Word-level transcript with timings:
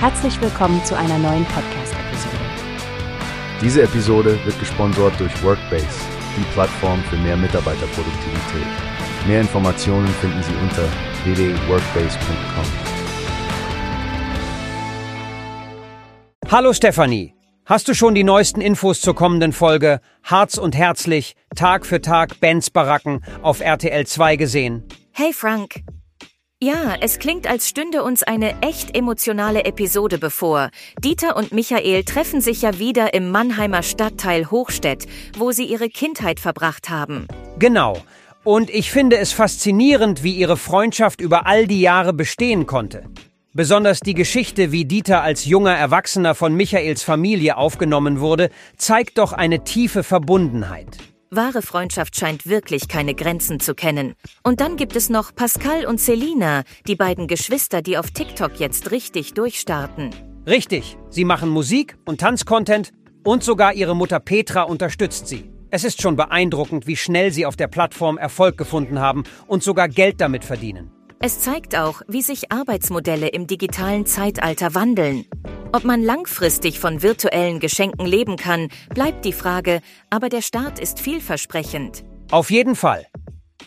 Herzlich 0.00 0.40
willkommen 0.40 0.84
zu 0.84 0.96
einer 0.96 1.18
neuen 1.18 1.44
Podcast-Episode. 1.46 2.36
Diese 3.60 3.82
Episode 3.82 4.38
wird 4.44 4.56
gesponsert 4.60 5.18
durch 5.18 5.42
Workbase, 5.42 5.88
die 6.36 6.44
Plattform 6.52 7.02
für 7.10 7.16
mehr 7.16 7.36
Mitarbeiterproduktivität. 7.36 8.66
Mehr 9.26 9.40
Informationen 9.40 10.06
finden 10.06 10.40
Sie 10.44 10.54
unter 10.62 10.84
www.workbase.com. 11.24 12.64
Hallo 16.48 16.72
Stefanie, 16.72 17.34
hast 17.66 17.88
du 17.88 17.94
schon 17.94 18.14
die 18.14 18.22
neuesten 18.22 18.60
Infos 18.60 19.00
zur 19.00 19.16
kommenden 19.16 19.52
Folge 19.52 19.98
Harz 20.22 20.58
und 20.58 20.76
Herzlich, 20.76 21.34
Tag 21.56 21.84
für 21.84 22.00
Tag 22.00 22.38
Benz 22.38 22.70
Baracken 22.70 23.24
auf 23.42 23.58
RTL 23.60 24.06
2 24.06 24.36
gesehen? 24.36 24.84
Hey 25.10 25.32
Frank, 25.32 25.82
ja, 26.60 26.96
es 27.00 27.18
klingt, 27.20 27.48
als 27.48 27.68
stünde 27.68 28.02
uns 28.02 28.22
eine 28.22 28.60
echt 28.62 28.96
emotionale 28.96 29.64
Episode 29.64 30.18
bevor. 30.18 30.70
Dieter 31.02 31.36
und 31.36 31.52
Michael 31.52 32.02
treffen 32.04 32.40
sich 32.40 32.62
ja 32.62 32.78
wieder 32.78 33.14
im 33.14 33.30
Mannheimer 33.30 33.82
Stadtteil 33.82 34.50
Hochstedt, 34.50 35.06
wo 35.36 35.52
sie 35.52 35.64
ihre 35.64 35.88
Kindheit 35.88 36.40
verbracht 36.40 36.90
haben. 36.90 37.28
Genau. 37.58 38.02
Und 38.42 38.70
ich 38.70 38.90
finde 38.90 39.18
es 39.18 39.32
faszinierend, 39.32 40.22
wie 40.22 40.32
ihre 40.32 40.56
Freundschaft 40.56 41.20
über 41.20 41.46
all 41.46 41.66
die 41.66 41.80
Jahre 41.80 42.12
bestehen 42.12 42.66
konnte. 42.66 43.04
Besonders 43.52 44.00
die 44.00 44.14
Geschichte, 44.14 44.72
wie 44.72 44.84
Dieter 44.84 45.22
als 45.22 45.44
junger 45.44 45.74
Erwachsener 45.74 46.34
von 46.34 46.54
Michaels 46.54 47.02
Familie 47.02 47.56
aufgenommen 47.56 48.20
wurde, 48.20 48.50
zeigt 48.76 49.18
doch 49.18 49.32
eine 49.32 49.64
tiefe 49.64 50.02
Verbundenheit. 50.02 50.98
Wahre 51.30 51.62
Freundschaft 51.62 52.16
scheint 52.16 52.46
wirklich 52.46 52.88
keine 52.88 53.14
Grenzen 53.14 53.60
zu 53.60 53.74
kennen. 53.74 54.14
Und 54.42 54.60
dann 54.60 54.76
gibt 54.76 54.96
es 54.96 55.10
noch 55.10 55.34
Pascal 55.34 55.84
und 55.84 56.00
Selina, 56.00 56.62
die 56.86 56.96
beiden 56.96 57.26
Geschwister, 57.26 57.82
die 57.82 57.98
auf 57.98 58.10
TikTok 58.10 58.58
jetzt 58.58 58.90
richtig 58.90 59.34
durchstarten. 59.34 60.10
Richtig, 60.46 60.96
sie 61.10 61.24
machen 61.24 61.50
Musik 61.50 61.98
und 62.06 62.20
Tanzcontent 62.20 62.92
und 63.24 63.44
sogar 63.44 63.74
ihre 63.74 63.94
Mutter 63.94 64.20
Petra 64.20 64.62
unterstützt 64.62 65.26
sie. 65.26 65.50
Es 65.70 65.84
ist 65.84 66.00
schon 66.00 66.16
beeindruckend, 66.16 66.86
wie 66.86 66.96
schnell 66.96 67.30
sie 67.30 67.44
auf 67.44 67.56
der 67.56 67.68
Plattform 67.68 68.16
Erfolg 68.16 68.56
gefunden 68.56 68.98
haben 68.98 69.24
und 69.46 69.62
sogar 69.62 69.88
Geld 69.88 70.22
damit 70.22 70.44
verdienen. 70.44 70.90
Es 71.20 71.40
zeigt 71.40 71.76
auch, 71.76 72.00
wie 72.08 72.22
sich 72.22 72.50
Arbeitsmodelle 72.50 73.28
im 73.28 73.46
digitalen 73.46 74.06
Zeitalter 74.06 74.74
wandeln. 74.74 75.26
Ob 75.72 75.84
man 75.84 76.02
langfristig 76.02 76.80
von 76.80 77.02
virtuellen 77.02 77.60
Geschenken 77.60 78.06
leben 78.06 78.36
kann, 78.36 78.68
bleibt 78.94 79.24
die 79.24 79.32
Frage, 79.32 79.80
aber 80.08 80.28
der 80.28 80.40
Start 80.40 80.78
ist 80.78 80.98
vielversprechend. 80.98 82.04
Auf 82.30 82.50
jeden 82.50 82.74
Fall. 82.74 83.06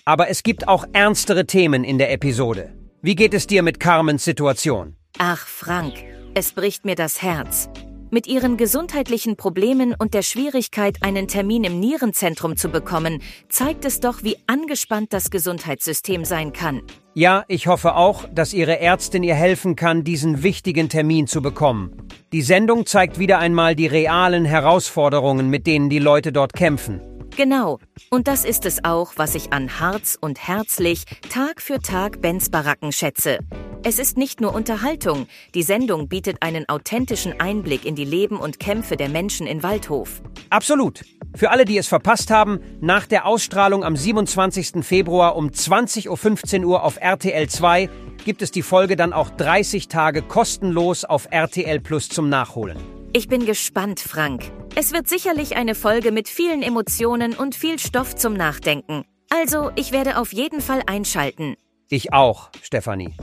Aber 0.06 0.30
es 0.30 0.42
gibt 0.42 0.68
auch 0.68 0.86
ernstere 0.94 1.46
Themen 1.46 1.84
in 1.84 2.00
der 2.00 2.12
Episode. 2.12 2.76
Wie 3.02 3.16
geht 3.16 3.34
es 3.34 3.46
dir 3.46 3.62
mit 3.62 3.80
Carmens 3.80 4.24
Situation? 4.24 4.96
Ach, 5.20 5.46
Frank, 5.46 5.94
es 6.34 6.54
bricht 6.54 6.86
mir 6.86 6.96
das 6.96 7.22
Herz. 7.22 7.70
Mit 8.14 8.28
ihren 8.28 8.58
gesundheitlichen 8.58 9.38
Problemen 9.38 9.96
und 9.98 10.14
der 10.14 10.22
Schwierigkeit, 10.22 10.98
einen 11.00 11.30
Termin 11.30 11.64
im 11.64 11.80
Nierenzentrum 11.80 12.58
zu 12.58 12.68
bekommen, 12.68 13.22
zeigt 13.48 13.86
es 13.86 14.02
doch, 14.02 14.22
wie 14.22 14.36
angespannt 14.48 15.14
das 15.14 15.32
Gesundheitssystem 15.32 16.26
sein 16.26 16.52
kann. 16.52 16.82
Ja, 17.14 17.46
ich 17.48 17.68
hoffe 17.68 17.96
auch, 17.96 18.26
dass 18.30 18.52
Ihre 18.52 18.82
Ärztin 18.82 19.24
ihr 19.24 19.36
helfen 19.36 19.78
kann, 19.78 20.04
diesen 20.04 20.44
wichtigen 20.44 20.90
Termin 20.90 21.26
zu 21.26 21.42
bekommen. 21.42 22.06
Die 22.34 22.42
Sendung 22.42 22.86
zeigt 22.86 23.18
wieder 23.18 23.40
einmal 23.40 23.78
die 23.78 23.88
realen 23.88 24.44
Herausforderungen, 24.44 25.50
mit 25.50 25.66
denen 25.66 25.90
die 25.90 26.00
Leute 26.00 26.34
dort 26.34 26.52
kämpfen. 26.52 27.00
Genau. 27.38 27.80
Und 28.10 28.28
das 28.28 28.44
ist 28.44 28.66
es 28.66 28.84
auch, 28.84 29.14
was 29.16 29.36
ich 29.36 29.54
an 29.54 29.80
Harz 29.80 30.18
und 30.20 30.46
Herzlich 30.50 31.06
Tag 31.30 31.62
für 31.62 31.80
Tag 31.80 32.22
Benz 32.22 32.50
Baracken 32.50 32.92
schätze. 32.92 33.40
Es 33.84 33.98
ist 33.98 34.16
nicht 34.16 34.42
nur 34.42 34.54
Unterhaltung, 34.54 35.26
die 35.56 35.64
Sendung 35.64 36.08
bietet 36.08 36.44
einen 36.44 36.70
authentischen 36.70 37.40
Einblick 37.40 37.84
in 37.84 37.96
die 37.96 38.06
Leben 38.06 38.38
und 38.38 38.60
Kämpfe 38.60 38.96
der 38.96 39.10
Menschen 39.10 39.48
in 39.48 39.64
Waldhof. 39.64 40.22
Absolut. 40.52 41.04
Für 41.36 41.50
alle, 41.50 41.66
die 41.66 41.80
es 41.80 41.88
verpasst 41.88 42.30
haben, 42.30 42.60
nach 42.80 43.08
der 43.08 43.26
Ausstrahlung 43.26 43.84
am 43.84 43.96
27. 43.96 44.86
Februar 44.86 45.36
um 45.36 45.48
20.15 45.48 46.64
Uhr 46.64 46.84
auf 46.84 46.98
RTL 47.02 47.50
2 47.50 47.90
gibt 48.24 48.44
es 48.44 48.52
die 48.52 48.62
Folge 48.62 48.96
dann 48.96 49.14
auch 49.14 49.32
30 49.32 49.88
Tage 49.88 50.22
kostenlos 50.22 51.04
auf 51.04 51.28
RTL 51.32 51.80
Plus 51.80 52.08
zum 52.08 52.30
Nachholen. 52.30 52.78
Ich 53.14 53.30
bin 53.30 53.48
gespannt, 53.48 54.00
Frank. 54.00 54.44
Es 54.76 54.94
wird 54.94 55.10
sicherlich 55.10 55.56
eine 55.56 55.74
Folge 55.74 56.12
mit 56.12 56.30
vielen 56.30 56.62
Emotionen 56.62 57.34
und 57.34 57.56
viel 57.56 57.80
Stoff 57.80 58.16
zum 58.16 58.34
Nachdenken. 58.34 59.06
Also, 59.30 59.72
ich 59.76 59.92
werde 59.92 60.20
auf 60.20 60.34
jeden 60.34 60.62
Fall 60.62 60.84
einschalten. 60.86 61.56
Ich 61.90 62.14
auch, 62.14 62.52
Stefanie. 62.62 63.16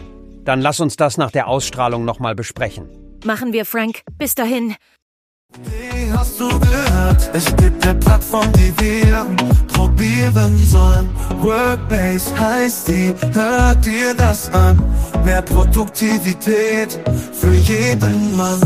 Dann 0.48 0.60
lass 0.62 0.80
uns 0.80 0.96
das 0.96 1.18
nach 1.18 1.30
der 1.30 1.46
Ausstrahlung 1.46 2.06
nochmal 2.06 2.34
besprechen. 2.34 2.88
Machen 3.22 3.52
wir, 3.52 3.66
Frank. 3.66 4.00
Bis 4.16 4.34
dahin. 4.34 4.76
Wie 5.62 6.10
hast 6.10 6.40
du 6.40 6.48
gehört? 6.48 7.28
Es 7.34 7.54
gibt 7.56 7.86
eine 7.86 7.98
Plattform, 7.98 8.50
die 8.54 8.72
wir 8.80 9.26
probieren 9.74 10.56
sollen. 10.56 11.10
Workbase 11.42 12.40
heißt 12.40 12.88
die, 12.88 13.14
hört 13.34 13.84
dir 13.84 14.14
das 14.14 14.50
an. 14.54 14.82
Mehr 15.22 15.42
Produktivität 15.42 16.98
für 17.34 17.52
jeden 17.52 18.34
Mann. 18.34 18.58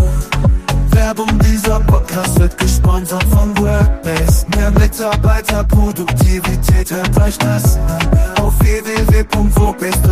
Werbung 0.91 1.37
dieser 1.41 1.81
Podcast 1.81 2.39
wird 2.39 2.57
gesponsert 2.59 3.25
von 3.25 3.59
Workbase. 3.59 4.47
Mehr 4.55 4.71
Mitarbeiterproduktivität, 4.71 6.93
hört 6.93 7.21
euch 7.21 7.37
das 7.39 7.77
an. 7.77 8.09
Auf 8.41 8.57
www.workbase.com 8.61 10.12